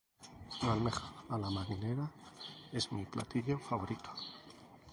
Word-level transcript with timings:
La 0.63 0.71
almeja 0.73 1.03
a 1.35 1.37
la 1.43 1.51
marinera 1.57 2.09
es 2.73 2.91
mi 2.91 3.05
platillo 3.05 3.59
favorito. 3.69 4.09